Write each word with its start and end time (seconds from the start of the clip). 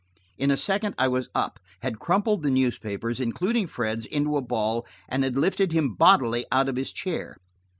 In 0.35 0.49
a 0.49 0.57
second 0.57 0.95
I 0.97 1.07
was 1.07 1.29
up, 1.35 1.59
had 1.83 1.99
crumpled 1.99 2.41
the 2.41 2.49
newspapers, 2.49 3.19
including 3.19 3.67
Fred's, 3.67 4.07
into 4.07 4.35
a 4.35 4.41
ball, 4.41 4.83
and 5.07 5.23
had 5.23 5.37
lifted 5.37 5.73
him 5.73 5.93
bodily 5.93 6.43
out 6.51 6.67
of 6.67 6.75
his 6.75 6.91
chair. 6.91 7.37